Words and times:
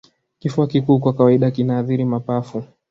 Kifua 0.39 0.67
kikuu 0.67 0.99
kwa 0.99 1.13
kawaida 1.13 1.51
kinaathiri 1.51 2.05
mapafu 2.05 2.63